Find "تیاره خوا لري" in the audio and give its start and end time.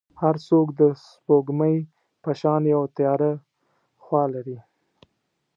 2.97-4.57